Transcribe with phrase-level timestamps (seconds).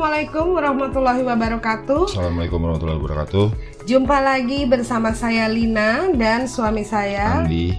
[0.00, 2.02] Assalamualaikum warahmatullahi wabarakatuh.
[2.08, 3.44] Assalamualaikum warahmatullahi wabarakatuh.
[3.84, 7.44] Jumpa lagi bersama saya Lina dan suami saya.
[7.44, 7.76] Andi.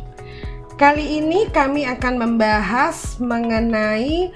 [0.77, 4.29] Kali ini kami akan membahas mengenai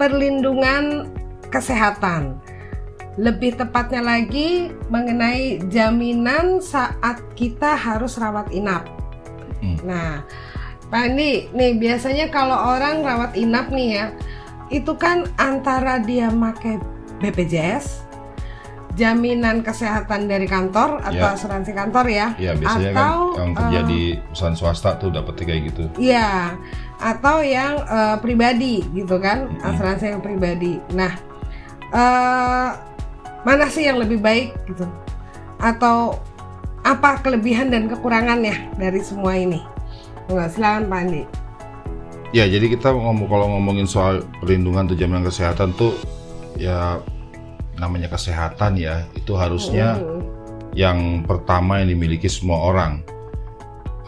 [0.00, 1.12] perlindungan
[1.52, 2.40] kesehatan.
[3.20, 8.88] Lebih tepatnya lagi mengenai jaminan saat kita harus rawat inap.
[9.60, 9.76] Hmm.
[9.84, 10.24] Nah,
[10.88, 14.06] Pak Andi, nih biasanya kalau orang rawat inap nih ya,
[14.72, 18.02] itu kan antara dia pakai BPJS,
[18.96, 21.36] jaminan kesehatan dari kantor atau Ya.
[21.36, 25.44] asuransi kantor ya, Ya biasanya atau kan yang kerja eh, di perusahaan swasta tuh dapetnya
[25.46, 25.82] kayak gitu.
[25.96, 26.58] Iya,
[26.98, 29.68] atau yang eh, pribadi gitu kan, Mm-mm.
[29.68, 30.82] asuransi yang pribadi.
[30.92, 31.12] Nah,
[31.92, 32.68] eh,
[33.40, 34.84] mana sih yang lebih baik gitu?
[35.56, 36.18] Atau
[36.80, 39.60] apa kelebihan dan kekurangannya dari semua ini?
[40.26, 41.22] Enggak, silakan Pak Andi.
[42.30, 45.98] Ya jadi kita ngomong kalau ngomongin soal perlindungan tuh jaminan kesehatan tuh
[46.54, 47.02] ya
[47.80, 50.22] namanya kesehatan ya itu harusnya Mm.
[50.76, 53.00] yang pertama yang dimiliki semua orang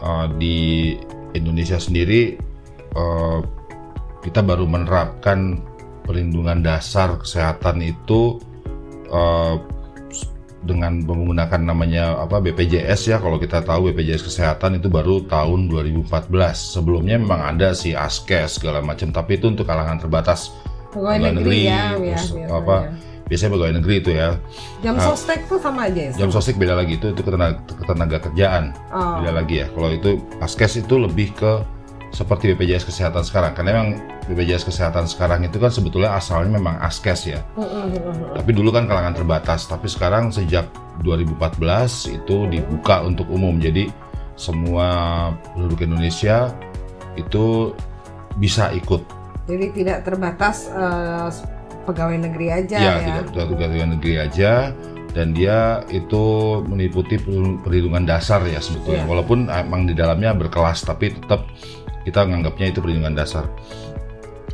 [0.03, 0.99] Uh, di
[1.31, 2.35] Indonesia sendiri
[2.91, 3.39] uh,
[4.19, 5.63] kita baru menerapkan
[6.03, 8.35] perlindungan dasar kesehatan itu
[9.07, 9.55] uh,
[10.67, 16.27] dengan menggunakan namanya apa BPJS ya kalau kita tahu BPJS kesehatan itu baru tahun 2014
[16.51, 20.51] sebelumnya memang ada sih askes segala macam tapi itu untuk kalangan terbatas
[20.91, 22.47] Pegawai negeri, negeri, ya, ya, terus biasanya.
[22.51, 22.75] apa,
[23.23, 24.29] biasanya pegawai negeri itu ya
[24.79, 25.03] Jam Ah.
[25.05, 26.11] sostek tuh sama aja ya?
[26.13, 29.19] jam sosik beda lagi itu itu ketenaga, ketenaga kerjaan Oh.
[29.19, 29.67] beda lagi ya.
[29.69, 31.63] Kalau itu Askes itu lebih ke
[32.13, 33.57] seperti BPJS kesehatan sekarang.
[33.57, 33.89] Karena memang
[34.29, 37.41] BPJS kesehatan sekarang itu kan sebetulnya asalnya memang Askes ya.
[38.33, 39.65] Tapi dulu kan kalangan terbatas.
[39.65, 40.69] Tapi sekarang sejak
[41.01, 43.57] 2014 itu dibuka untuk umum.
[43.57, 43.89] Jadi
[44.35, 44.87] semua
[45.53, 46.53] penduduk Indonesia
[47.15, 47.73] itu
[48.37, 49.01] bisa ikut.
[49.45, 51.29] Jadi tidak terbatas eh,
[51.83, 53.05] pegawai negeri aja ya, ya.
[53.05, 54.51] tidak tidak pegawai negeri aja.
[55.13, 56.25] Dan dia itu
[56.65, 57.21] meliputi
[57.61, 59.05] perlindungan dasar ya sebetulnya.
[59.05, 59.09] Iya.
[59.13, 61.45] Walaupun emang di dalamnya berkelas, tapi tetap
[62.01, 63.45] kita menganggapnya itu perlindungan dasar.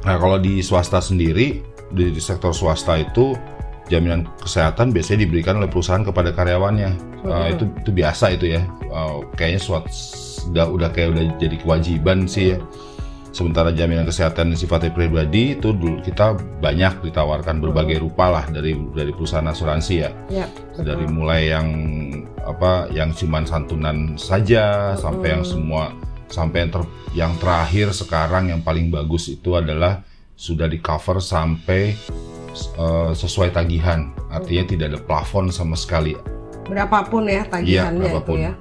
[0.04, 1.64] Nah, kalau di swasta sendiri,
[1.96, 3.40] di, di sektor swasta itu
[3.90, 6.92] jaminan kesehatan biasanya diberikan oleh perusahaan kepada karyawannya.
[7.24, 8.62] Uh, itu itu biasa itu ya.
[8.92, 9.88] Uh, kayaknya suat
[10.52, 12.58] udah udah kayak udah jadi kewajiban sih ya.
[13.30, 19.14] Sementara jaminan kesehatan sifatnya pribadi itu dulu kita banyak ditawarkan berbagai rupa lah dari dari
[19.14, 20.82] perusahaan asuransi ya Ya, betul.
[20.84, 21.68] dari mulai yang
[22.42, 25.94] apa yang cuman santunan saja sampai yang semua
[26.26, 30.02] sampai yang, ter- yang terakhir sekarang yang paling bagus itu adalah
[30.34, 31.94] sudah di cover sampai
[32.76, 36.18] eh, sesuai tagihan artinya tidak ada plafon sama sekali
[36.66, 38.36] berapapun ya tagihannya Iya, berapapun.
[38.36, 38.54] itu ya.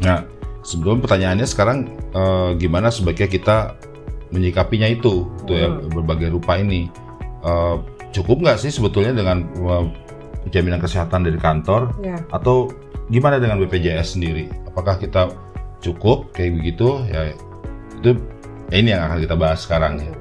[0.00, 0.18] nah
[0.62, 1.78] sebelum pertanyaannya sekarang
[2.12, 3.56] eh, gimana sebaiknya kita
[4.30, 5.90] menyikapinya itu tuh ya Hmm.
[5.90, 6.90] berbagai rupa ini
[7.40, 7.76] Eh,
[8.12, 9.84] cukup nggak sih sebetulnya dengan eh,
[10.52, 12.20] jaminan kesehatan dari kantor Ya.
[12.28, 12.68] atau
[13.08, 14.44] gimana dengan BPJS sendiri?
[14.68, 15.32] Apakah kita
[15.80, 17.00] cukup kayak begitu?
[17.08, 17.32] Ya
[17.96, 18.10] itu
[18.68, 20.12] ya ini yang akan kita bahas sekarang ya.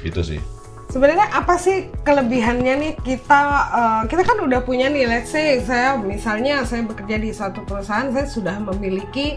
[0.00, 0.40] Itu sih.
[0.88, 3.40] Sebenarnya apa sih kelebihannya nih kita
[3.70, 8.08] eh, kita kan udah punya nih let's say saya misalnya saya bekerja di suatu perusahaan
[8.08, 9.36] saya sudah memiliki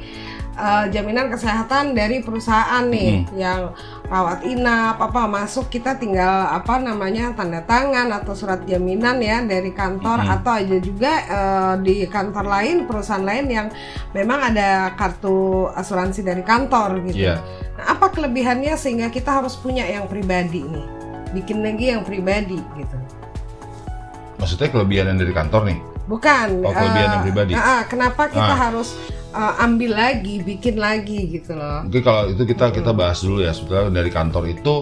[0.55, 3.75] eh, jaminan kesehatan dari perusahaan nih yang
[4.07, 9.75] rawat inap apa masuk kita tinggal apa namanya tanda tangan atau surat jaminan ya dari
[9.75, 10.31] kantor Mhm.
[10.31, 13.67] atau aja juga eh, di kantor lain perusahaan lain yang
[14.15, 17.27] memang ada kartu asuransi dari kantor gitu.
[17.27, 17.43] Iya.
[17.75, 21.00] Nah, apa kelebihannya sehingga kita harus punya yang pribadi nih?
[21.31, 22.97] Bikin lagi yang pribadi gitu.
[24.35, 25.79] Maksudnya kelebihan yang dari kantor nih?
[26.03, 26.47] Bukan.
[26.61, 27.51] Oh, kelebihan eh, yang pribadi.
[27.53, 28.59] ah, ah, kenapa kita Ah.
[28.69, 28.97] harus
[29.31, 31.85] eh, ambil lagi, bikin lagi gitu loh?
[31.85, 33.51] Mungkin kalau itu kita kita bahas dulu ya.
[33.51, 34.75] Sebetulnya dari kantor itu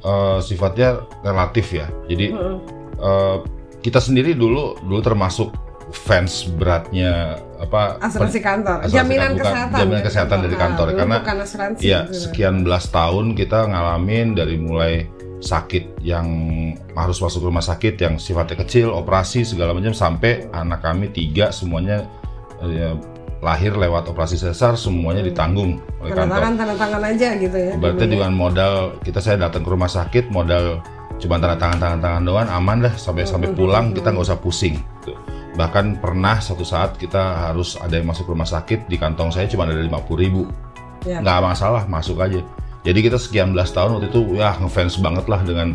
[0.00, 0.88] eh, sifatnya
[1.20, 1.86] relatif ya.
[2.06, 2.56] Jadi Mm-mm.
[2.96, 3.36] eh,
[3.80, 5.50] kita sendiri dulu dulu termasuk
[5.86, 9.78] fans beratnya apa Asuransi kantor, asuransi jaminan kan- bukan, kesehatan.
[9.78, 11.82] jaminan ya, kesehatan dari kantor, dulu karena- bukan asuransi.
[11.84, 12.12] Gitu.
[12.12, 15.06] sekian belas tahun kita ngalamin dari mulai
[15.46, 16.26] sakit yang
[16.98, 22.02] harus masuk rumah sakit yang sifatnya kecil, operasi segala macam sampai anak kami tiga semuanya
[22.58, 22.92] eh,
[23.38, 26.36] lahir lewat operasi sesar semuanya ditanggung oleh Tanda kantor.
[26.42, 27.72] tangan, tanda tangan aja gitu ya.
[27.78, 28.12] Berarti dulu ya.
[28.18, 28.74] dengan modal
[29.06, 30.82] kita saya datang ke rumah sakit modal
[31.16, 34.76] cuma tanda tangan tanda tangan doang aman dah sampai sampai pulang kita nggak usah pusing.
[35.56, 39.64] Bahkan pernah satu saat kita harus ada yang masuk rumah sakit di kantong saya cuma
[39.64, 40.42] ada lima puluh ribu
[41.06, 41.22] Ya.
[41.22, 42.42] nggak masalah masuk aja
[42.86, 45.74] jadi kita sekian belas tahun waktu itu ya ngefans banget lah dengan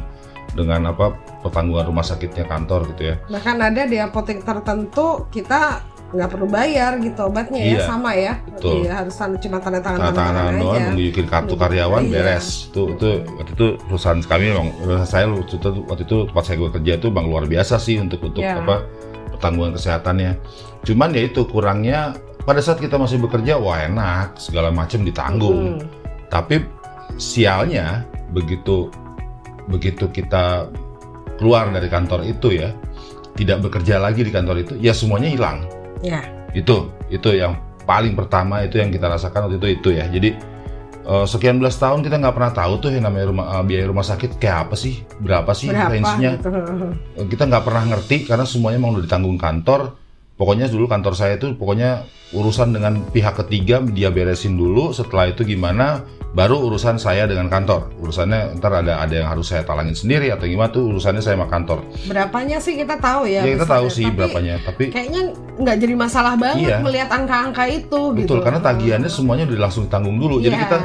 [0.51, 5.79] dengan apa pertanggungan rumah sakitnya kantor gitu ya Bahkan ada di apotek tertentu kita
[6.11, 8.83] nggak perlu bayar gitu obatnya ya Iya, sama ya betul.
[8.83, 12.11] Iya, harus cuma tanda tangan tanda tangan doang aja nunjukin kartu karyawan Iya.
[12.11, 16.43] beres itu itu waktu itu perusahaan kami memang perusahaan saya waktu itu waktu itu tempat
[16.43, 18.59] saya kerja itu bang luar biasa sih untuk untuk Iya.
[18.59, 18.75] apa
[19.31, 20.31] pertanggungan kesehatannya
[20.83, 21.99] cuman ya itu kurangnya
[22.43, 25.87] pada saat kita masih bekerja wah enak segala macam ditanggung Hmm.
[26.27, 26.59] tapi
[27.21, 28.01] sialnya
[28.33, 28.89] begitu
[29.69, 30.73] begitu kita
[31.38, 32.73] keluar dari kantor itu ya
[33.38, 35.57] tidak bekerja lagi di kantor itu ya semuanya hilang.
[36.01, 36.25] Ya.
[36.51, 40.09] Itu itu yang paling pertama itu yang kita rasakan waktu itu itu ya.
[40.09, 40.29] Jadi
[41.06, 44.06] eh, sekian belas tahun kita nggak pernah tahu tuh yang namanya rumah eh, biaya rumah
[44.06, 46.31] sakit kayak apa sih berapa sih berapa range-nya.
[46.41, 46.50] gitu.
[47.21, 50.01] Eh, kita nggak pernah ngerti karena semuanya udah ditanggung kantor.
[50.41, 52.01] Pokoknya dulu kantor saya itu pokoknya
[52.33, 57.91] urusan dengan pihak ketiga dia beresin dulu setelah itu gimana baru urusan saya dengan kantor
[57.99, 61.51] urusannya ntar ada ada yang harus saya talangin sendiri atau gimana tuh urusannya saya sama
[61.51, 63.73] kantor berapanya sih kita tahu ya ya kita misalnya.
[63.75, 65.21] tahu sih Tapi berapanya tapi kayaknya
[65.59, 66.77] nggak jadi masalah banget Iya.
[66.79, 70.63] melihat angka-angka itu betul gitu karena tagihannya semuanya udah langsung ditanggung dulu jadi Iya.
[70.63, 70.77] kita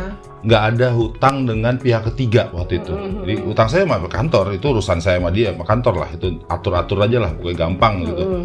[0.47, 2.95] nggak ada hutang dengan pihak ketiga waktu itu.
[2.95, 3.19] Mhm.
[3.27, 7.03] Jadi utang saya sama kantor itu urusan saya sama dia, sama kantor lah itu atur-atur
[7.03, 8.23] aja lah, pokoknya gampang gitu.
[8.23, 8.45] Mm-mm.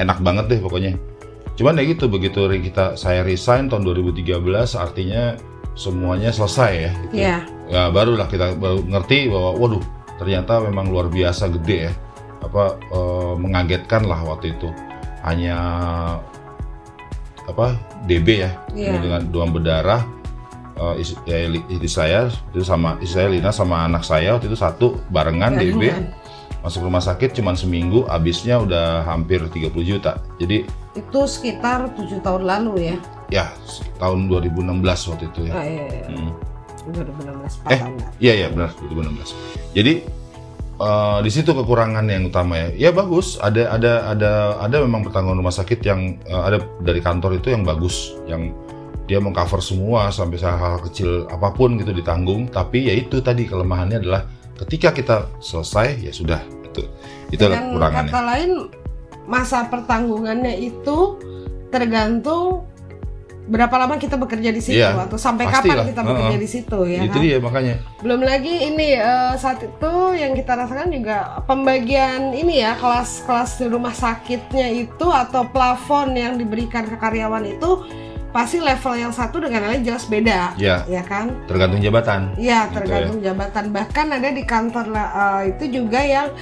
[0.00, 0.96] Enak banget deh pokoknya.
[1.52, 5.36] Cuman ya gitu begitu kita saya resign tahun 2013 artinya
[5.74, 6.90] semuanya selesai ya.
[7.06, 7.14] Gitu.
[7.16, 7.36] Iya.
[7.68, 9.84] Ya barulah kita baru ngerti bahwa waduh
[10.20, 11.92] ternyata memang luar biasa gede ya.
[12.42, 14.68] Apa eh, mengagetkan lah waktu itu.
[15.22, 15.56] Hanya
[17.42, 17.74] apa
[18.06, 19.02] DB ya Iya.
[19.02, 20.06] dengan demam berdarah
[21.26, 24.98] ya, li- istri saya itu sama istri saya Lina sama anak saya waktu itu satu
[25.10, 25.90] barengan DB
[26.62, 30.62] masuk rumah sakit cuman seminggu habisnya udah hampir 30 juta jadi
[30.94, 32.96] itu sekitar tujuh tahun lalu ya
[33.32, 33.48] ya
[33.96, 36.04] tahun 2016 waktu itu ya ah, iya, iya.
[36.12, 36.32] Hmm.
[36.82, 37.78] 2016 empat Eh.
[37.78, 37.94] tahun.
[38.18, 39.32] Iya iya benar 2016.
[39.72, 39.92] Jadi
[40.82, 42.68] eh, di situ kekurangan yang utama ya.
[42.74, 47.38] Ya bagus, ada ada ada ada memang pertanggungan rumah sakit yang eh, ada dari kantor
[47.38, 48.50] itu yang bagus, yang
[49.06, 52.50] dia mengcover semua sampai hal-hal kecil apa pun gitu ditanggung.
[52.50, 54.26] Tapi ya itu tadi kelemahannya adalah
[54.66, 56.82] ketika kita selesai ya sudah itu
[57.30, 58.10] itu adalah kekurangannya.
[58.10, 58.50] kata lain
[59.22, 60.98] masa pertanggungannya itu
[61.70, 62.66] tergantung
[63.52, 65.76] berapa lama kita bekerja di situ Iya, atau sampai pastilah.
[65.76, 66.40] kapan kita bekerja Heeh.
[66.40, 67.20] di situ ya itu kan?
[67.20, 67.74] dia makanya.
[68.00, 73.66] Belum lagi ini eh, saat itu yang kita rasakan juga pembagian ini ya kelas-kelas di
[73.66, 77.84] rumah sakitnya itu atau plafon yang diberikan ke karyawan itu
[78.30, 81.44] pasti level yang satu dengan yang lain jelas beda Ya ya kan?
[81.44, 82.32] tergantung jabatan.
[82.34, 86.32] Iya Gitu tergantung jabatan bahkan ada di kantor eh, itu juga yang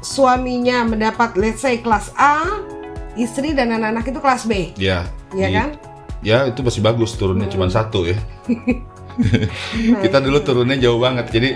[0.00, 2.58] suaminya mendapat let's say kelas A
[3.14, 5.04] istri dan anak-anak itu kelas B Ya.
[5.30, 5.68] ya di- kan?
[6.22, 8.16] Ya itu masih bagus turunnya cuma satu ya.
[10.06, 11.28] Kita dulu turunnya jauh banget.
[11.34, 11.50] Jadi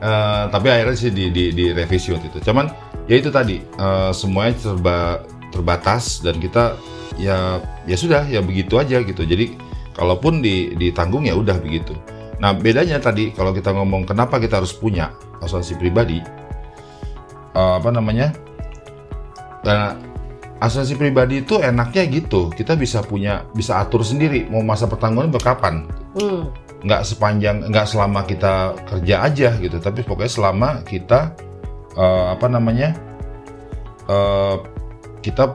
[0.00, 2.38] eh, tapi akhirnya sih di, di, di revisi waktu itu.
[2.44, 2.68] Cuman
[3.08, 6.78] ya itu tadi eh, semuanya serba terbatas dan kita
[7.18, 7.58] ya
[7.88, 9.24] ya sudah ya begitu aja gitu.
[9.24, 9.56] Jadi
[9.96, 11.96] kalaupun di, ditanggung ya udah begitu.
[12.40, 16.20] Nah bedanya tadi kalau kita ngomong kenapa kita harus punya asuransi pribadi
[17.56, 18.36] eh, apa namanya?
[19.64, 20.09] Karena
[20.60, 25.88] asuransi pribadi itu enaknya gitu kita bisa punya bisa atur sendiri mau masa pertanggungan berkapan
[26.10, 26.50] Hmm.
[26.80, 28.52] nggak sepanjang nggak selama kita
[28.84, 31.32] kerja aja gitu tapi pokoknya selama kita
[31.92, 32.92] eh, apa namanya
[34.06, 34.56] eh,
[35.20, 35.54] kita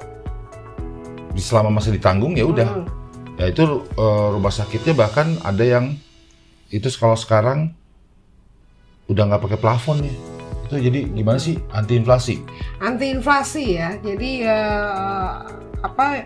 [1.31, 2.87] di- selama masih ditanggung ya udah Hmm.
[3.35, 5.97] ya itu eh, rumah sakitnya bahkan ada yang
[6.69, 7.75] itu kalau sekarang
[9.05, 10.15] udah nggak pakai plafon ya
[10.65, 11.61] itu jadi gimana sih?
[11.69, 12.41] Anti inflasi
[12.81, 13.95] anti inflasi ya.
[14.01, 15.31] Jadi eh,
[15.85, 16.25] apa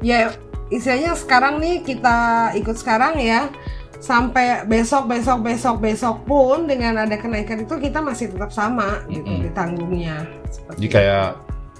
[0.00, 0.32] ya
[0.72, 3.52] istilahnya sekarang nih kita ikut sekarang ya.
[3.96, 9.24] Sampai besok besok besok besok pun dengan ada kenaikan itu kita masih tetap sama gitu
[9.24, 9.48] Mm-mm.
[9.48, 10.28] ditanggungnya.
[10.52, 11.28] Seperti jadi kayak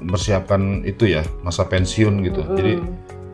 [0.00, 2.40] mempersiapkan itu ya masa pensiun gitu.
[2.40, 2.56] Mm-mm.
[2.56, 2.72] jadi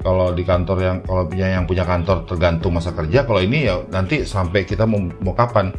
[0.03, 3.87] kalau di kantor yang kalau punya yang punya kantor tergantung masa kerja kalau ini ya
[3.95, 5.71] nanti sampai kita mau, mau kapan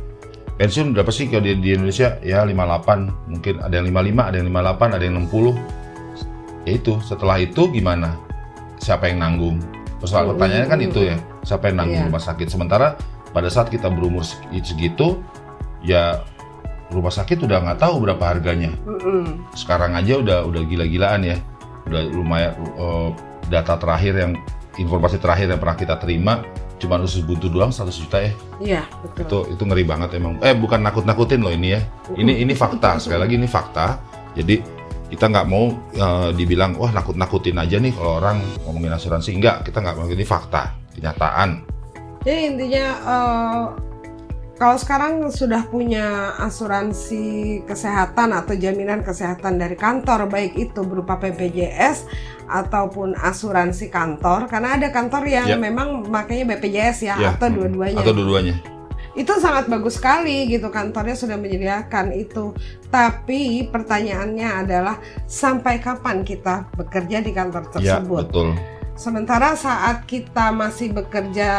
[0.56, 2.18] pensiun berapa sih kalau di, di Indonesia?
[2.22, 5.58] Ya 58 mungkin ada yang 55 ada yang 58 ada yang 60
[6.64, 8.16] ya itu setelah itu gimana?
[8.80, 9.58] Siapa yang nanggung?
[10.00, 12.08] Persoalan pertanyaannya kan itu ya siapa yang nanggung Iya.
[12.12, 12.48] rumah sakit?
[12.48, 12.88] Sementara
[13.32, 15.24] pada saat kita berumur seg- segitu
[15.82, 16.20] ya
[16.92, 18.72] rumah sakit udah nggak tahu berapa harganya.
[19.56, 21.38] Sekarang aja udah udah gila-gilaan ya.
[21.88, 23.10] Udah lumayan eh,
[23.48, 24.32] data terakhir yang
[24.76, 26.44] informasi terakhir yang pernah kita terima
[26.84, 28.32] cuma usus buntu doang 100 juta ya?
[28.60, 29.24] Iya betul.
[29.24, 30.36] Itu itu ngeri banget emang.
[30.44, 31.82] Eh bukan nakut-nakutin loh ini ya.
[32.12, 33.00] Ini ini fakta.
[33.00, 33.98] Sekali lagi ini fakta.
[34.36, 34.60] Jadi
[35.08, 39.32] kita nggak mau eh, dibilang wah nakut-nakutin aja nih kalau orang ngomongin asuransi.
[39.32, 40.06] Enggak kita nggak mau.
[40.12, 41.50] Ini fakta kenyataan.
[42.28, 43.64] Jadi intinya eh,
[44.54, 52.06] kalau sekarang sudah punya asuransi kesehatan atau jaminan kesehatan dari kantor, baik itu berupa BPJS
[52.46, 55.58] ataupun asuransi kantor, karena ada kantor yang Ya.
[55.58, 58.00] memang makanya BPJS ya, Ya, atau mm, dua-duanya.
[58.00, 58.56] Atau dua-duanya.
[59.14, 62.50] itu sangat bagus sekali gitu kantornya sudah menyediakan itu.
[62.90, 68.26] Tapi pertanyaannya adalah sampai kapan kita bekerja di kantor Ya, tersebut?
[68.30, 68.58] betul.
[69.04, 71.52] Sementara saat kita masih bekerja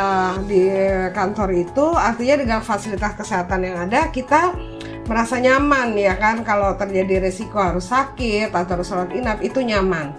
[0.48, 0.64] di
[1.12, 4.56] kantor itu, artinya dengan fasilitas kesehatan yang ada, kita
[5.04, 6.40] merasa nyaman ya kan.
[6.40, 10.16] Kalau terjadi resiko harus sakit atau harus sholat inap itu nyaman.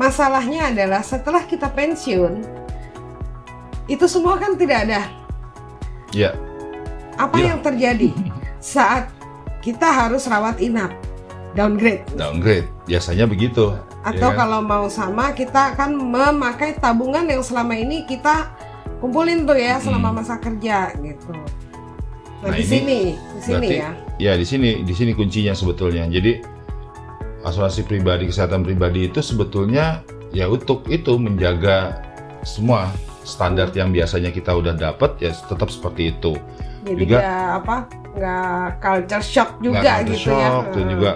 [0.00, 2.40] Masalahnya adalah setelah kita pensiun,
[3.84, 5.12] itu semua kan tidak ada.
[6.08, 6.32] Ya,
[7.20, 7.52] Apa Iya.
[7.52, 8.08] yang terjadi
[8.64, 9.12] saat
[9.60, 10.96] kita harus rawat inap,
[11.52, 12.00] downgrade?
[12.16, 12.64] downgrade.
[12.88, 13.76] Biasanya begitu.
[14.02, 14.38] Atau ya kan?
[14.46, 18.50] kalau mau sama kita akan memakai tabungan yang selama ini kita
[18.98, 21.30] kumpulin tuh ya selama masa kerja gitu.
[22.42, 23.90] Nah, Nah, di ini sini, di sini berarti- ya.
[24.18, 26.06] Ya di sini di sini kuncinya sebetulnya.
[26.06, 26.42] Jadi
[27.42, 32.02] asuransi pribadi kesehatan pribadi itu sebetulnya ya untuk itu menjaga
[32.42, 32.90] semua
[33.22, 36.34] standar yang biasanya kita udah dapat ya tetap seperti itu.
[36.82, 37.76] Jadi juga- nggak apa
[38.12, 40.48] nggak culture shock juga culture gitu ya.
[40.50, 41.10] shock, dan juga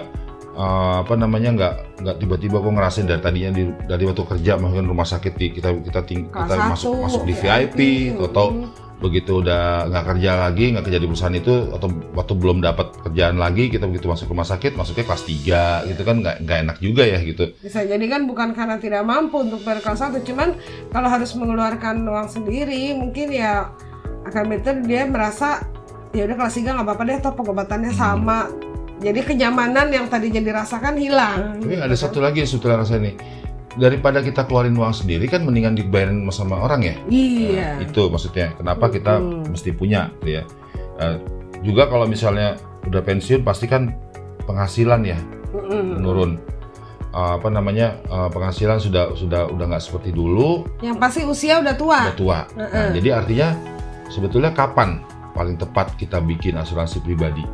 [0.57, 4.89] uh, apa namanya nggak nggak tiba-tiba kok ngerasain dari tadinya di, dari waktu kerja mungkin
[4.89, 7.79] rumah sakit di, kita kita ting, kita masuk satu, masuk di VIP
[8.17, 8.69] atau Hmm.
[8.97, 11.85] begitu udah nggak kerja lagi nggak kerja di perusahaan itu atau
[12.17, 16.15] waktu belum dapat kerjaan lagi kita begitu masuk rumah sakit masuknya kelas 3 gitu kan
[16.17, 19.85] nggak nggak enak juga ya gitu bisa jadi kan bukan karena tidak mampu untuk bayar
[19.85, 20.57] kelas satu cuman
[20.89, 23.69] kalau harus mengeluarkan uang sendiri mungkin ya
[24.25, 25.61] akan better dia merasa
[26.17, 28.01] ya udah kelas 3 nggak apa-apa deh toh pengobatannya Hmm.
[28.97, 31.61] Jadi kenyamanan yang tadinya dirasakan hilang.
[31.61, 33.13] Tapi ada satu lagi yang sebetulnya rasa nih.
[33.77, 36.95] Daripada kita keluarin uang sendiri kan mendingan dibayarin sama orang ya?
[37.05, 37.77] Iya.
[37.77, 38.57] Nah, itu maksudnya.
[38.57, 39.45] Kenapa kita Hmm.
[39.53, 40.43] mesti punya gitu ya?
[40.97, 41.15] Eh,
[41.61, 42.57] juga kalau misalnya
[42.89, 43.93] udah pensiun pasti kan
[44.49, 45.19] penghasilan ya
[45.53, 46.01] Mm-mm.
[46.01, 46.41] menurun.
[47.13, 48.01] Eh, apa namanya?
[48.01, 50.65] Eh, penghasilan sudah sudah udah nggak seperti dulu.
[50.81, 51.99] Yang pasti usia udah tua.
[52.09, 52.39] Udah tua.
[52.57, 53.53] Nah, jadi artinya
[54.09, 55.05] sebetulnya kapan
[55.37, 57.45] paling tepat kita bikin asuransi pribadi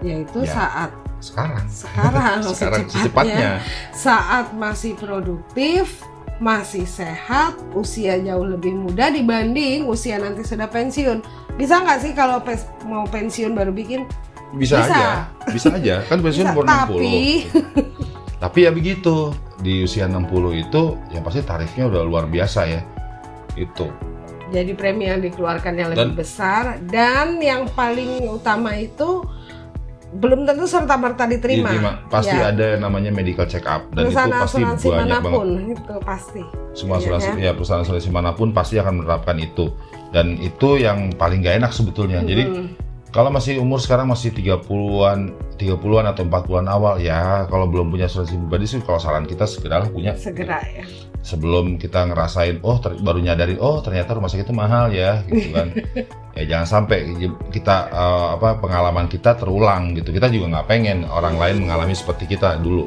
[0.00, 0.52] yaitu Ya.
[0.54, 2.88] saat sekarang sekarang, sekarang secepatnya.
[2.88, 3.50] secepatnya
[3.92, 6.00] saat masih produktif,
[6.38, 11.20] masih sehat, usia jauh lebih muda dibanding usia nanti sudah pensiun.
[11.54, 14.08] Bisa nggak sih kalau pes- mau pensiun baru bikin?
[14.50, 14.90] bisa, Bisa.
[14.90, 15.06] aja
[15.46, 17.22] bisa aja kan pensiun Bisa, umur 60 tapi
[18.42, 20.26] Tapi ya begitu di usia 60
[20.58, 22.80] itu yang pasti tarifnya udah luar biasa ya.
[23.52, 23.92] Itu.
[24.48, 29.22] jadi premi yang dikeluarkan yang lebih Dan- besar dan yang paling utama itu
[30.10, 31.70] belum tentu serta merta diterima.
[31.70, 31.92] Diterima.
[32.06, 32.50] Pasti Ya.
[32.50, 35.76] ada namanya medical check up dan itu Perusahaan pasti asuransi banyak mana pun banget.
[35.76, 36.42] itu pasti.
[36.72, 37.36] Semua Iya, asuransi kan?
[37.38, 39.66] ya perusahaan asuransi mana pun pasti akan menerapkan itu.
[40.10, 42.18] Dan itu yang paling gak enak sebetulnya.
[42.20, 42.66] Jadi Mm.
[43.10, 47.42] Kalau masih umur sekarang masih 30-an, 30-an atau 40-an awal ya.
[47.50, 50.14] Kalau belum punya asuransi pribadi sih kalau saran kita segeralah punya.
[50.14, 50.86] Segera ya.
[51.20, 55.52] sebelum kita ngerasain oh ter- baru nyadarin oh ternyata rumah sakit itu mahal ya gitu
[55.52, 55.68] kan.
[56.30, 57.04] Ya jangan sampai
[57.52, 60.14] kita eh, apa pengalaman kita terulang gitu.
[60.14, 62.86] Kita juga nggak pengen orang lain mengalami seperti kita dulu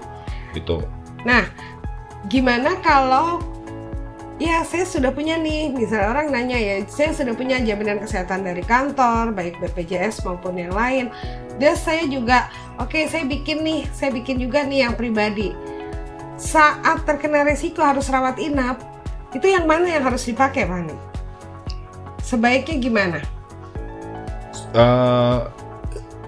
[0.56, 0.82] gitu.
[1.28, 1.46] Nah,
[2.32, 3.44] gimana kalau
[4.42, 8.66] ya saya sudah punya nih, misalnya orang nanya ya, saya sudah punya jaminan kesehatan dari
[8.66, 11.14] kantor, baik BPJS maupun yang lain.
[11.62, 12.50] Dan saya juga,
[12.82, 15.54] oke saya bikin nih, saya bikin juga nih yang pribadi.
[16.38, 18.82] Saat terkena resiko harus rawat inap,
[19.34, 20.94] itu yang mana yang harus dipakai, Pak?
[22.22, 23.20] Sebaiknya gimana?
[24.74, 25.40] Eh,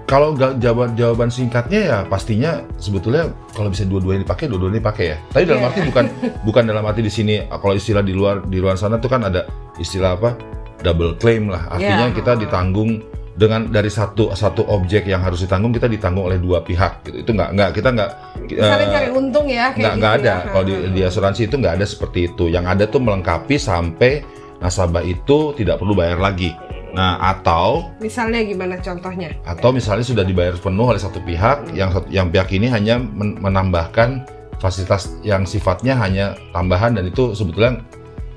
[0.06, 5.18] kalau ga- jawaban jawaban singkatnya ya pastinya sebetulnya kalau bisa dua-duanya dipakai dua-duanya dipakai ya.
[5.28, 5.68] Tapi dalam Iya.
[5.68, 6.04] arti bukan
[6.46, 9.50] bukan dalam arti di sini kalau istilah di luar di luar sana tuh kan ada
[9.76, 10.38] istilah apa?
[10.78, 11.66] Double claim lah.
[11.68, 12.14] Artinya Iya.
[12.14, 13.02] kita ditanggung
[13.36, 17.26] dengan dari satu satu objek yang harus ditanggung kita ditanggung oleh dua pihak gitu.
[17.26, 18.10] Itu nggak nggak kita nggak
[18.48, 20.34] eh, cari untung ya, nggak nggak gitu ada.
[20.38, 20.48] ya.
[20.48, 22.46] kalau di, di asuransi itu nggak ada seperti itu.
[22.46, 24.22] Yang ada tuh melengkapi sampai
[24.56, 26.48] nasabah itu tidak perlu bayar lagi
[26.96, 29.36] nah atau Misalnya gimana contohnya?
[29.44, 33.36] atau misalnya sudah dibayar penuh oleh satu pihak yang satu- yang pihak ini hanya men-
[33.36, 34.24] menambahkan
[34.56, 37.84] fasilitas yang sifatnya hanya tambahan dan itu sebetulnya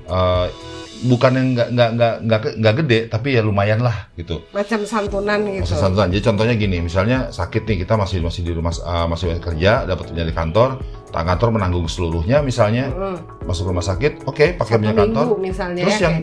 [0.04, 0.46] eh,
[1.02, 5.40] bukan yang nggak nggak nggak nggak nggak gede tapi ya lumayan lah gitu Macam santunan
[5.42, 5.64] gitu.
[5.64, 6.12] Masih santunan.
[6.12, 10.04] Jadi contohnya gini, misalnya sakit nih kita masih masih di rumah eh, masih kerja, dapat
[10.06, 10.76] punya di kantor,
[11.08, 13.48] tak kantor menanggung seluruhnya misalnya Mm.
[13.48, 15.24] masuk rumah sakit, oke pakai Satu punya kantor.
[15.24, 16.14] minggu misalnya Terus ya, yang.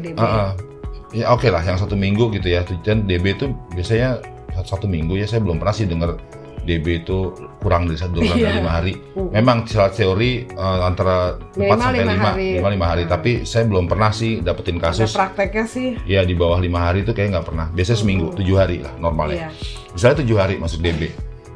[1.10, 2.62] Ya oke lah yang satu minggu gitu ya.
[2.82, 4.20] Dan DB itu biasanya
[4.60, 6.18] satu minggu ya saya belum pernah sih dengar
[6.64, 8.60] DB itu kurang dari satu bulan Iya.
[8.60, 8.94] lima hari.
[9.16, 9.30] Mm.
[9.32, 12.48] Memang secara teori eh, antara 4 Minimal sampai lima 5 hari.
[12.54, 13.04] lima, lima hari.
[13.04, 13.12] Hmm.
[13.14, 15.96] Tapi saya belum pernah sih dapetin Ada kasus prakteknya sih.
[16.04, 17.72] ya di bawah lima hari itu kayak nggak pernah.
[17.72, 18.36] Biasanya seminggu, Mm.
[18.36, 19.48] tujuh hari lah normalnya.
[19.48, 19.50] Iya.
[19.90, 21.02] Misalnya tujuh hari masuk DB,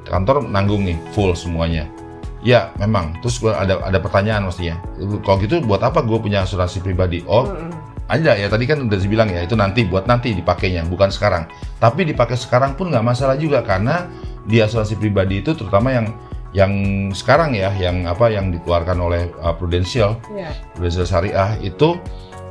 [0.03, 1.91] kantor nanggung nih full semuanya.
[2.39, 3.19] Ya memang.
[3.19, 4.79] Terus gua ada ada pertanyaan mestinya.
[5.21, 7.21] Kalau gitu buat apa gue punya asuransi pribadi?
[7.27, 7.69] Oh Mm-mm.
[8.11, 11.47] Ada ya tadi kan udah dibilang ya itu nanti buat nanti dipakainya bukan sekarang.
[11.79, 14.11] Tapi dipakai sekarang pun nggak masalah juga karena
[14.43, 16.11] di asuransi pribadi itu terutama yang
[16.51, 16.71] yang
[17.15, 20.51] sekarang ya yang apa yang dikeluarkan oleh uh, Prudential Iya.
[20.75, 21.95] Prudential Syariah itu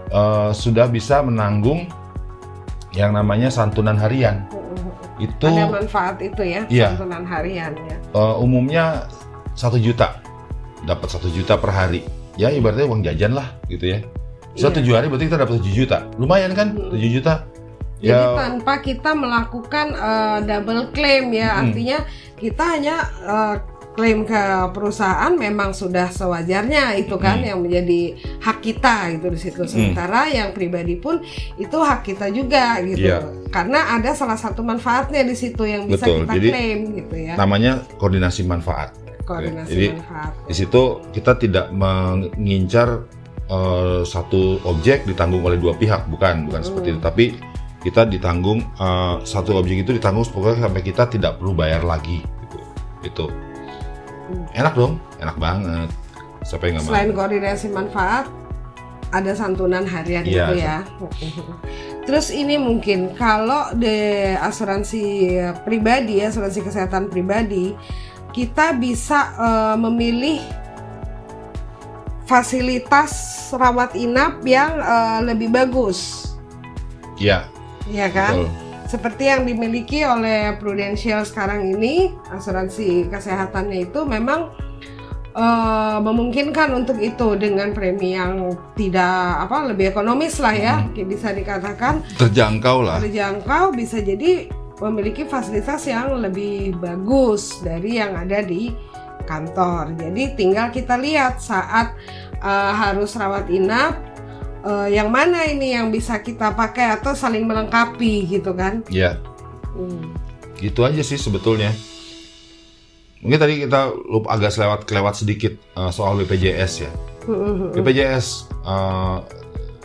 [0.09, 1.85] uh, sudah bisa menanggung
[2.97, 4.49] yang namanya santunan harian.
[4.49, 5.21] Mm-mm.
[5.21, 6.97] Itu Ada manfaat itu ya, Iya.
[6.97, 7.97] santunan harian ya.
[8.17, 9.05] uh, umumnya
[9.53, 10.17] satu juta
[10.89, 12.01] dapat satu juta per hari
[12.41, 14.01] ya ibaratnya uang jajan lah gitu ya
[14.51, 14.77] bisa Iya.
[14.77, 16.91] tujuh hari berarti kita dapat tujuh juta lumayan kan Mm.
[16.91, 17.35] tujuh juta
[18.01, 21.61] Jadi ya tanpa kita melakukan eh, double claim ya, Mm.
[21.63, 21.99] artinya
[22.35, 23.57] kita hanya eh,
[23.91, 24.41] klaim ke
[24.71, 27.47] perusahaan memang sudah sewajarnya itu kan Mm.
[27.47, 28.01] yang menjadi
[28.41, 29.61] hak kita gitu di situ.
[29.67, 31.21] Sementara yang pribadi pun
[31.55, 33.05] itu hak kita juga gitu.
[33.05, 33.21] Iya.
[33.51, 37.35] Karena ada salah satu manfaatnya di situ yang bisa Betul, kita jadi klaim gitu ya.
[37.37, 40.33] namanya koordinasi manfaat Koordinasi jadi, manfaat.
[40.43, 43.05] di situ kita tidak mengincar
[43.51, 46.97] uh, satu objek ditanggung oleh dua pihak bukan bukan seperti Hmm.
[46.97, 47.25] itu tapi
[47.81, 52.59] kita ditanggung uh, satu objek itu ditanggung pokoknya sampai kita tidak perlu bayar lagi gitu
[53.03, 53.27] itu
[54.31, 54.47] Hmm.
[54.55, 55.91] enak dong enak banget
[56.41, 58.27] siapa yang nggak mau Selain koordinasi manfaat,
[59.11, 60.31] ada santunan harian Iya.
[60.47, 60.77] gitu ya.
[62.07, 63.91] Terus ini mungkin kalau di
[64.35, 67.75] asuransi pribadi, asuransi kesehatan pribadi,
[68.31, 70.39] kita bisa eh, memilih
[72.31, 73.11] fasilitas
[73.51, 76.31] rawat inap yang eh, lebih bagus,
[77.19, 77.51] Iya,
[77.91, 78.47] ya kan?
[78.47, 78.49] betul.
[78.87, 84.51] Seperti yang dimiliki oleh Prudential sekarang ini, asuransi kesehatannya itu memang
[85.35, 92.03] eh, memungkinkan untuk itu dengan premi yang tidak apa lebih ekonomis lah ya, bisa dikatakan
[92.15, 92.99] Terjangkau lah.
[93.03, 94.47] terjangkau, bisa jadi
[94.81, 98.73] memiliki fasilitas yang lebih bagus dari yang ada di
[99.31, 99.95] kantor.
[99.95, 101.95] Jadi tinggal kita lihat saat
[102.37, 103.95] eh, harus rawat inap.
[104.61, 108.85] eh, yang mana ini yang bisa kita pakai atau saling melengkapi gitu kan?
[108.91, 109.17] Iya,
[109.71, 110.13] Hmm.
[110.59, 111.71] gitu aja sih sebetulnya.
[113.21, 116.93] Mungkin tadi kita lupa agak selewat kelewat sedikit uh, soal BPJS ya.
[117.25, 117.69] Hmm.
[117.71, 118.27] BPJS,
[118.63, 119.21] uh,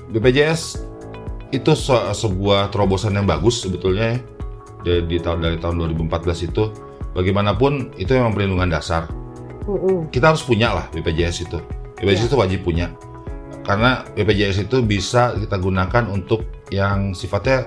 [0.10, 0.80] BPJS
[1.52, 4.20] itu se- sebuah terobosan yang bagus sebetulnya ya.
[4.82, 6.64] Dari, di tahun dari tahun 2014 itu.
[7.12, 9.08] Bagaimanapun itu memang perlindungan dasar.
[10.08, 11.58] Kita harus punya lah BPJS itu.
[11.96, 12.28] BPJS Iya.
[12.28, 12.88] itu wajib punya.
[13.62, 17.66] Karena BPJS itu bisa kita gunakan untuk yang sifatnya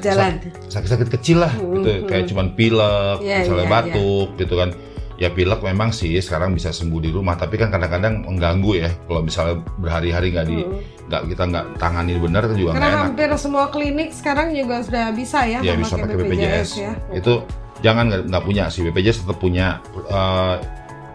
[0.00, 0.40] jalan.
[0.66, 4.70] sakit-sakit kecil lah Hmm, gitu kayak cuman pilek Iya, misalnya iya, batuk gitu kan
[5.14, 9.20] ya pilek memang sih sekarang bisa sembuh di rumah tapi kan kadang-kadang mengganggu ya kalau
[9.20, 10.56] misalnya berhari-hari nggak di
[11.04, 14.76] nggak kita nggak tangani benar kan juga Karena nggak enak hampir semua klinik sekarang juga
[14.80, 16.92] sudah bisa ya, ya bisa pakai BPJS, ya.
[17.12, 17.32] itu
[17.78, 20.56] jangan nggak punya sih BPJS tetap punya Eh,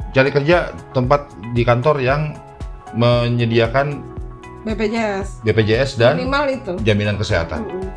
[0.10, 0.58] cari kerja
[0.90, 2.34] tempat di kantor yang
[2.94, 4.02] menyediakan
[4.62, 5.42] BPJS.
[5.42, 6.74] BPJS dan Minimal itu.
[6.82, 7.88] jaminan kesehatan Mm-mm.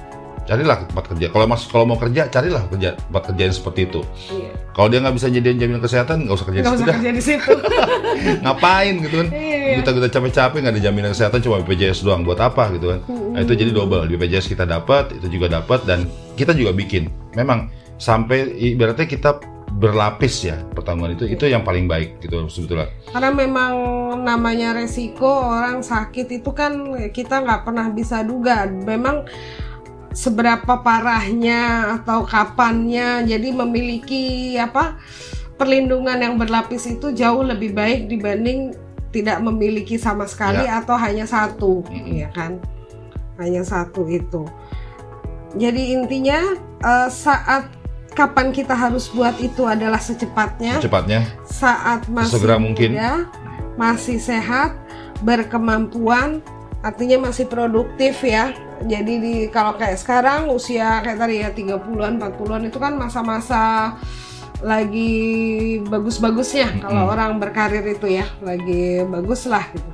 [0.42, 4.00] carilah tempat kerja kalau mas kalau mau kerja carilah kerja tempat kerja yang seperti itu
[4.28, 4.50] Iya.
[4.72, 6.96] kalau dia nggak bisa nyediain jaminan kesehatan nggak usah kerja di Nggak situ usah dah.
[6.96, 7.52] kerja di situ.
[8.44, 9.74] ngapain gitu kan Iya.
[9.78, 13.00] kita kita capek-capek nggak ada jaminan kesehatan cuma BPJS doang buat apa gitu kan
[13.32, 17.06] nah itu jadi double di BPJS kita dapat itu juga dapat dan kita juga bikin
[17.32, 19.38] memang sampai ibaratnya kita
[19.72, 23.72] berlapis ya pertanggungan itu itu yang paling baik gitu sebetulnya Karena memang
[24.22, 28.68] namanya resiko orang sakit itu kan kita nggak pernah bisa duga.
[28.68, 29.26] Memang
[30.12, 33.24] seberapa parahnya atau kapannya.
[33.24, 34.96] Jadi memiliki apa
[35.56, 38.76] perlindungan yang berlapis itu jauh lebih baik dibanding
[39.12, 42.24] tidak memiliki sama sekali atau hanya satu, Mm-mm.
[42.24, 42.56] ya kan?
[43.36, 44.48] Hanya satu itu.
[45.52, 47.81] Jadi intinya eh, saat
[48.12, 52.94] kapan kita harus buat itu adalah secepatnya cepatnya saat masih Sesegera mungkin.
[52.94, 53.26] muda,
[53.80, 54.76] masih sehat,
[55.24, 56.44] berkemampuan,
[56.84, 58.52] artinya masih produktif ya.
[58.82, 63.94] Jadi di kalau kayak sekarang usia kayak tadi ya 30-an, 40-an itu kan masa-masa
[64.62, 67.14] lagi bagus-bagusnya kalau Mm-mm.
[67.14, 69.90] orang berkarir itu ya, lagi bagus lah gitu.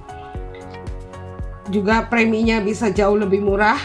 [1.68, 3.78] Juga preminya bisa jauh lebih murah.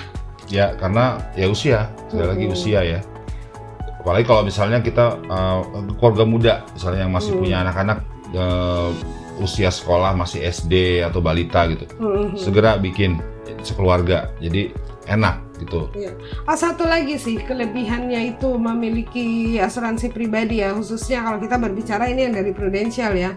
[0.52, 2.56] ya karena ya usia sekali lagi Mm-mm.
[2.56, 3.00] usia ya
[4.04, 5.64] apalagi kalau misalnya kita uh,
[5.96, 7.40] keluarga muda misalnya yang masih Mm.
[7.40, 7.98] punya anak-anak
[8.36, 8.92] uh,
[9.40, 12.36] usia sekolah masih SD atau balita gitu Mhm.
[12.38, 13.18] segera bikin
[13.64, 14.70] sekeluarga jadi
[15.08, 15.88] enak gitu.
[15.96, 16.12] Iya.
[16.44, 22.28] Ah, satu lagi sih kelebihannya itu memiliki asuransi pribadi ya khususnya kalau kita berbicara ini
[22.28, 23.32] yang dari prudensial ya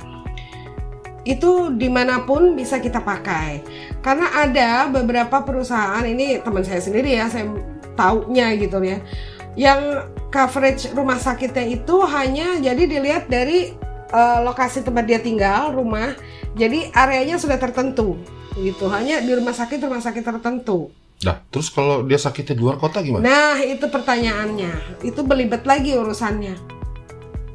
[1.27, 3.63] itu di mana pun bisa kita pakai
[3.99, 7.51] karena ada beberapa perusahaan ini teman saya sendiri ya saya
[7.99, 9.03] taunya gitu ya
[9.59, 13.75] yang coverage rumah sakitnya itu hanya jadi dilihat dari
[14.13, 16.15] uh, lokasi tempat dia tinggal rumah
[16.57, 18.19] jadi areanya sudah tertentu
[18.57, 22.77] gitu hanya di rumah sakit rumah sakit tertentu Nah, terus kalau dia sakitnya di luar
[22.77, 23.25] kota gimana?
[23.25, 25.01] Nah, itu pertanyaannya.
[25.01, 26.76] Itu belibet lagi urusannya.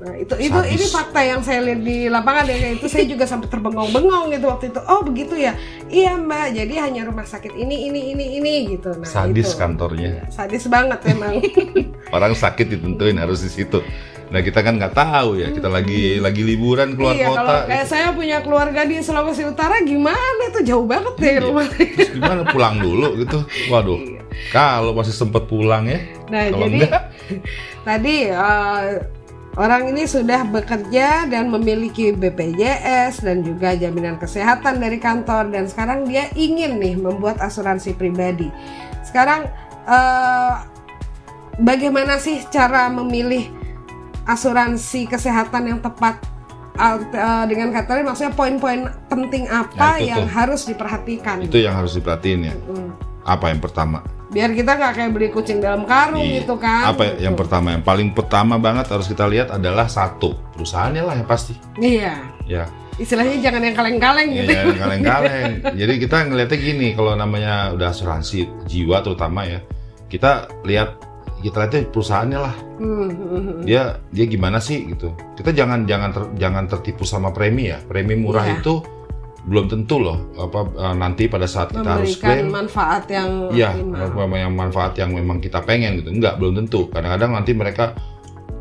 [0.02, 0.74] Nah, itu itu Sadis.
[0.74, 4.74] ini fakta yang saya lihat di lapangan ya itu saya juga sampai terbengong-bengong gitu waktu
[4.74, 4.82] itu.
[4.90, 5.54] Oh, begitu ya.
[5.86, 6.58] Iya, Mbak.
[6.58, 8.98] Jadi hanya rumah sakit ini ini ini ini gitu.
[8.98, 9.62] Nah, Sadis itu.
[9.62, 10.26] kantornya.
[10.34, 11.38] Sadis banget emang.
[12.18, 13.86] Orang sakit ditentuin harus di situ.
[14.32, 15.54] Nah kita kan nggak tahu ya.
[15.54, 17.38] Kita lagi lagi liburan keluar iya, kota.
[17.38, 21.42] kalau kayak saya punya keluarga di Sulawesi Utara gimana itu jauh banget deh Iya.
[21.46, 21.68] rumah.
[21.70, 23.38] Terus gimana pulang dulu gitu?
[23.70, 24.00] Waduh.
[24.50, 26.00] Kalau masih sempet pulang ya.
[26.32, 27.02] Nah, Kalau jadi enggak,
[27.88, 28.88] tadi eh,
[29.60, 36.08] orang ini sudah bekerja dan memiliki BPJS dan juga jaminan kesehatan dari kantor dan sekarang
[36.08, 38.48] dia ingin nih membuat asuransi pribadi.
[39.04, 39.52] Sekarang
[39.88, 40.54] eh,
[41.60, 43.52] bagaimana sih cara memilih
[44.24, 46.24] asuransi kesehatan yang tepat?
[46.80, 50.32] Eh, dengan kata lain maksudnya poin-poin penting apa itu yang tuh.
[50.32, 51.44] harus diperhatikan?
[51.44, 52.56] itu yang harus diperhatiin ya.
[52.56, 52.96] Hmm.
[53.28, 54.02] Apa yang pertama?
[54.32, 56.40] Biar kita nggak kayak beli kucing dalam karung Iya.
[56.40, 56.88] gitu kan?
[56.88, 57.42] Apa yang Gitu.
[57.44, 57.68] pertama?
[57.76, 61.54] Yang paling pertama banget harus kita lihat adalah satu perusahaannya lah yang pasti.
[61.78, 62.16] Iya.
[62.48, 62.66] Ya.
[62.94, 64.52] istilahnya jangan yang kaleng-kaleng Ya, gitu.
[64.54, 65.52] jangan kaleng-kaleng.
[65.80, 69.58] Jadi kita ngeliatnya gini, kalau namanya udah asuransi jiwa terutama ya,
[70.06, 71.02] kita lihat
[71.42, 72.54] kita lihatnya perusahaannya lah.
[72.78, 73.62] Hmm, hmm, hmm.
[73.66, 75.18] Dia dia gimana sih gitu.
[75.34, 77.82] Kita jangan jangan ter- jangan tertipu sama premi ya.
[77.82, 78.62] Premi murah Iya.
[78.62, 78.74] itu
[79.42, 84.38] belum tentu loh apa eh, nanti pada saat kita harus klaim manfaat yang Iya, optimal.
[84.38, 86.14] yang manfaat yang memang kita pengen gitu.
[86.14, 86.86] Enggak, belum tentu.
[86.88, 87.98] Kadang-kadang nanti mereka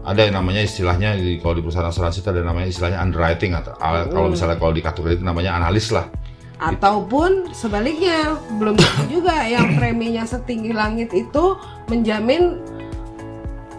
[0.00, 3.76] ada yang namanya istilahnya di, kalau di perusahaan asuransi itu ada namanya istilahnya underwriting atau
[3.76, 4.32] al- kalau Hmm.
[4.32, 6.08] misalnya kalau di kartu kredit namanya analis lah.
[6.56, 11.56] Ataupun sebaliknya, belum tentu juga yang preminya setinggi langit itu
[11.88, 12.60] menjamin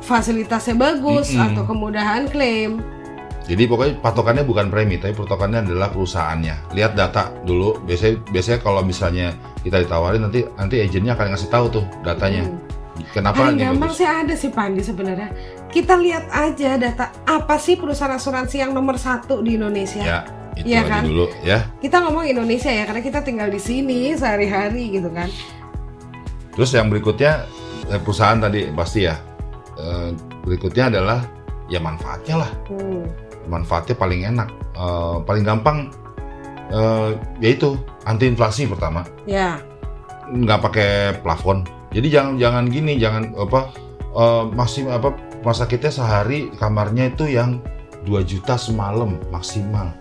[0.02, 1.46] fasilitasnya bagus Mm-mm.
[1.48, 2.82] atau kemudahan klaim.
[3.42, 6.78] Jadi pokoknya patokannya bukan premi, tapi patokannya adalah perusahaannya.
[6.78, 7.82] Lihat data dulu.
[7.84, 9.34] Biasanya biasanya kalau misalnya
[9.66, 12.46] kita ditawarin nanti nanti agennya akan ngasih tahu tuh datanya.
[12.46, 12.72] Hmm.
[13.16, 15.32] Kenapa Paling gampang sih ada sih Pandi sebenarnya.
[15.72, 20.04] Kita lihat aja data apa sih perusahaan asuransi yang nomor satu di Indonesia.
[20.04, 20.20] Ya,
[20.54, 21.02] itu Iya kan?
[21.08, 21.66] dulu ya.
[21.82, 25.32] Kita ngomong Indonesia ya karena kita tinggal di sini sehari-hari gitu kan.
[26.54, 27.48] Terus yang berikutnya
[27.90, 29.16] eh, perusahaan tadi pasti ya.
[29.80, 30.10] Eh,
[30.46, 31.26] berikutnya adalah
[31.72, 32.52] ya manfaatnya lah.
[32.70, 33.31] Hmm.
[33.50, 35.92] Manfaatnya paling enak, Eh, paling gampang
[36.72, 37.10] eh,
[37.44, 37.76] yaitu
[38.08, 39.04] anti inflasi pertama.
[39.28, 39.60] Ya.
[40.32, 41.68] nggak pakai plafon.
[41.92, 43.68] Jadi jangan jangan gini, jangan apa
[44.16, 45.12] eh, masih apa
[45.44, 47.60] masa kita sehari kamarnya itu yang
[48.08, 49.92] 2 juta semalam maksimal.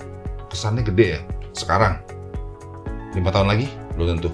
[0.48, 1.20] Kesannya gede ya.
[1.50, 1.98] Sekarang
[3.10, 3.66] lima tahun lagi
[3.98, 4.30] belum tentu.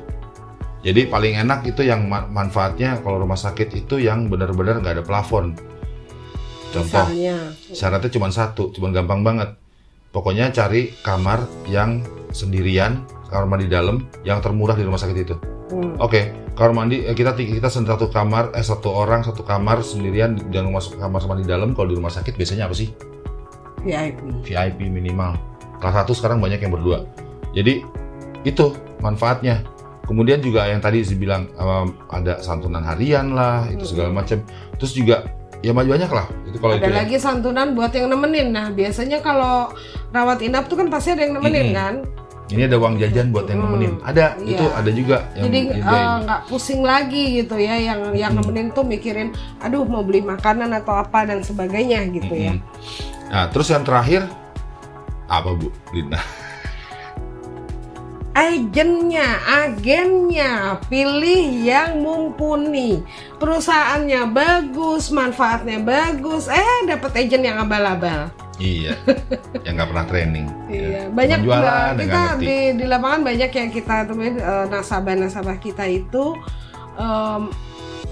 [0.85, 5.05] Jadi paling enak itu yang ma- manfaatnya kalau rumah sakit itu yang benar-benar nggak ada
[5.05, 5.57] plafon.
[6.75, 7.37] Contoh, Misalnya.
[7.73, 9.55] syaratnya cuma satu, cuma gampang banget.
[10.11, 12.01] Pokoknya cari kamar yang
[12.33, 15.37] sendirian, kamar mandi dalam yang termurah di rumah sakit itu.
[15.67, 15.99] Hmm.
[15.99, 20.73] Oke, kamar mandi eh, kita kita satu kamar eh satu orang satu kamar sendirian jangan
[20.73, 22.89] masuk kamar mandi dalam kalau di rumah sakit biasanya apa sih?
[23.83, 24.19] VIP.
[24.43, 25.39] VIP minimal.
[25.79, 27.07] Kelas satu sekarang banyak yang berdua.
[27.55, 27.85] Jadi
[28.43, 29.63] itu manfaatnya.
[30.07, 34.39] Kemudian juga yang tadi saya bilang em, ada santunan harian lah, itu segala macam.
[34.79, 35.27] Terus juga
[35.61, 36.27] ya maju banyak lah.
[36.45, 36.97] Itu kalau itu Ada ya.
[37.05, 38.49] lagi santunan buat yang nemenin.
[38.51, 39.73] Nah, biasanya kalau
[40.11, 41.77] rawat inap tuh kan pasti ada yang nemenin Mm-mm.
[41.77, 41.95] kan.
[42.47, 43.93] Ini ada uang jajan buat yang Hmm, nemenin.
[44.07, 44.55] Ada, iya.
[44.55, 48.87] itu ada juga yang Jadi eh, nggak pusing lagi gitu ya yang yang nemenin tuh
[48.87, 52.55] mikirin aduh mau beli makanan atau apa dan sebagainya gitu ya.
[52.55, 53.35] Mm-mm.
[53.35, 54.31] Nah, terus yang terakhir
[55.27, 56.23] apa Bu Linda?
[58.37, 63.01] Agennya, agennya, pilih yang mumpuni.
[63.41, 66.45] Perusahaannya bagus, manfaatnya bagus.
[66.53, 68.29] Eh, dapat agen yang abal-abal.
[68.57, 68.93] iya,
[69.65, 70.47] yang nggak pernah training.
[70.69, 71.03] Iya, Ya.
[71.09, 71.61] banyak yang
[71.97, 76.33] kita di di lapangan banyak yang kita temuin eh, nasabah-nasabah kita itu
[76.97, 77.53] em,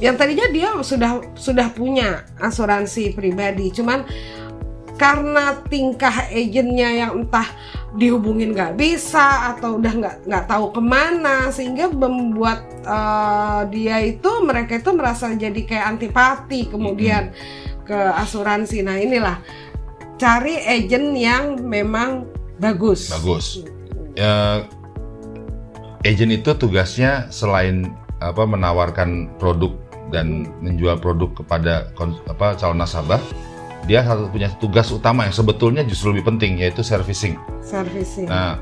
[0.01, 4.05] yang tadinya dia sudah sudah punya asuransi pribadi, cuman
[4.95, 7.47] karena tingkah agennya yang entah
[7.95, 14.31] dihubungin nggak bisa atau udah nggak nggak tahu ke mana sehingga membuat eh, dia itu
[14.43, 17.35] mereka itu merasa jadi kayak antipati kemudian
[17.85, 18.83] ke asuransi.
[18.83, 19.39] Nah inilah
[20.17, 22.27] cari agen yang memang
[22.59, 23.11] bagus.
[23.13, 23.63] Bagus.
[24.15, 24.63] Ya,
[26.07, 27.91] agent itu tugasnya selain
[28.23, 29.75] apa menawarkan produk
[30.15, 31.91] dan menjual produk kepada
[32.31, 33.19] apa calon nasabah,
[33.85, 37.37] dia harus punya tugas utama yang sebetulnya justru lebih penting yaitu servicing.
[37.61, 38.29] servicing.
[38.29, 38.57] Nah,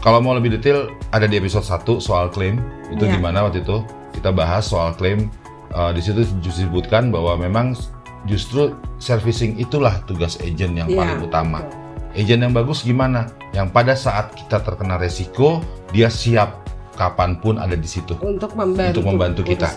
[0.00, 2.60] kalau mau lebih detail ada di episode 1 soal klaim.
[2.92, 3.16] Itu Iya.
[3.16, 3.80] di mana waktu itu
[4.12, 5.28] kita bahas soal klaim.
[5.74, 7.76] Uh, di situ disebutkan bahwa memang
[8.24, 11.60] justru servicing itulah tugas agent yang Iya, paling utama.
[11.64, 11.84] betul.
[12.16, 13.28] Agent yang bagus gimana?
[13.52, 15.60] Yang pada saat kita terkena resiko,
[15.92, 16.64] dia siap
[16.96, 18.16] kapan pun ada di situ.
[18.24, 19.68] Untuk membantu, Untuk membantu kita.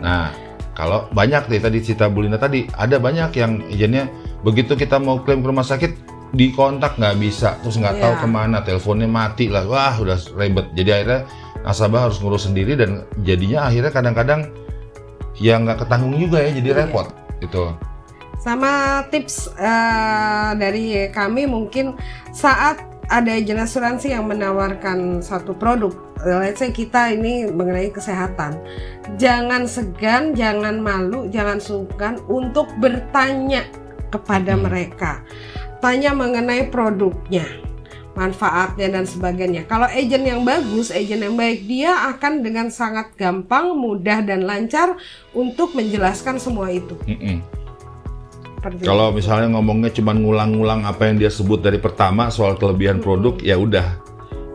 [0.00, 0.32] Nah,
[0.72, 4.08] kalau banyak nih tadi cerita Bulina tadi, ada banyak yang agentnya
[4.42, 5.92] begitu kita mau klaim ke rumah sakit
[6.32, 8.22] dikontak nggak bisa, terus nggak tahu Iya.
[8.24, 10.72] ke mana, teleponnya mati lah, wah udah ribet.
[10.72, 11.20] Jadi akhirnya
[11.60, 14.48] nasabah harus ngurus sendiri dan jadinya akhirnya kadang-kadang
[15.36, 16.78] ya nggak ketanggung juga ya, jadi Iya.
[16.88, 17.06] repot
[17.44, 17.62] itu.
[18.40, 21.94] Sama tips eh, dari kami mungkin
[22.32, 22.80] saat
[23.12, 25.92] ada agen asuransi yang menawarkan satu produk,
[26.24, 28.56] let's say kita ini mengenai kesehatan,
[29.20, 33.68] jangan segan, jangan malu, jangan sungkan untuk bertanya
[34.12, 34.68] kepada Hmm.
[34.68, 35.24] mereka,
[35.80, 37.48] tanya mengenai produknya,
[38.12, 39.64] manfaatnya dan sebagainya.
[39.64, 45.00] Kalau agent yang bagus, agent yang baik, dia akan dengan sangat gampang, mudah dan lancar
[45.32, 46.92] untuk menjelaskan semua itu.
[48.62, 53.34] Seperti Kalau misalnya ngomongnya cuma ngulang-ngulang apa yang dia sebut dari pertama soal kelebihan produk,
[53.42, 53.98] ya udah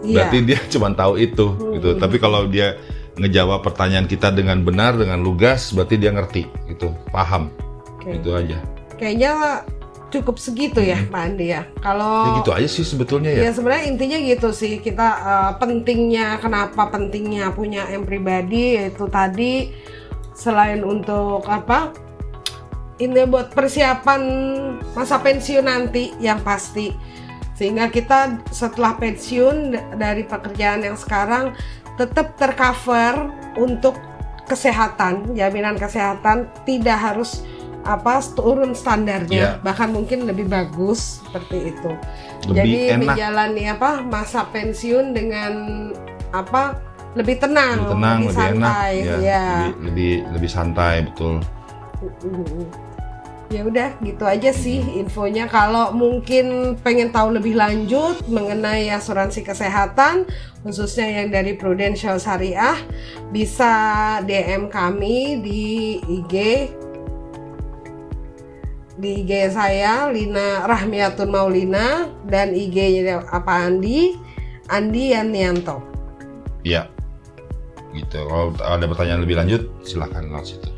[0.06, 0.30] Iya.
[0.30, 1.98] berarti dia cuma tahu itu gitu.
[1.98, 2.78] Tapi kalau dia
[3.17, 7.50] ngejawab pertanyaan kita dengan benar dengan lugas, berarti dia ngerti gitu, paham.
[7.98, 8.15] Oke.
[8.15, 8.62] Itu aja.
[8.98, 9.64] Kayaknya
[10.08, 11.68] cukup segitu ya, Pak Andi ya.
[11.84, 13.52] Kalau Ya gitu aja sih sebetulnya ya ya.
[13.54, 14.80] sebenarnya intinya gitu sih.
[14.82, 19.72] Kita eh, pentingnya kenapa pentingnya punya M pribadi yaitu tadi
[20.34, 21.92] selain untuk apa?
[22.98, 24.22] Ini buat persiapan
[24.98, 26.90] masa pensiun nanti yang pasti.
[27.54, 31.54] Sehingga kita setelah pensiun dari pekerjaan yang sekarang
[31.98, 33.98] tetap tercover untuk
[34.46, 37.42] kesehatan, jaminan kesehatan tidak harus
[37.86, 39.63] apa turun standarnya, Iya.
[39.63, 41.92] bahkan mungkin lebih bagus seperti itu.
[42.48, 43.02] Lebih Jadi enak.
[43.13, 45.54] menjalani apa masa pensiun dengan
[46.30, 46.80] apa
[47.16, 49.46] lebih tenang, Lebih tenang, lebih, enak, santai, ya, ya.
[49.48, 51.36] lebih, lebih lebih santai betul.
[53.48, 55.48] Ya udah gitu aja sih infonya.
[55.48, 60.28] Kalau mungkin pengen tahu lebih lanjut mengenai asuransi kesehatan
[60.68, 62.76] khususnya yang dari Prudential Syariah
[63.32, 63.72] bisa
[64.28, 65.63] DM kami di
[66.04, 66.36] IG
[68.98, 74.18] di IG saya Lina Rahmiatun Maulina dan IG-nya apa Andi
[74.68, 75.80] Andi Yanianto.
[76.66, 76.90] Iya.
[77.96, 78.20] Gitu.
[78.20, 80.70] Kalau ada pertanyaan lebih lanjut, silahkan lewat situ.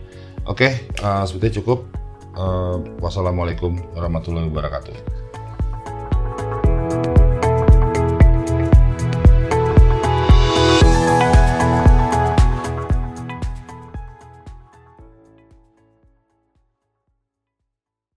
[0.46, 1.80] Oke, eh, sepertinya cukup.
[2.40, 4.94] Eh, wassalamualaikum warahmatullahi wabarakatuh.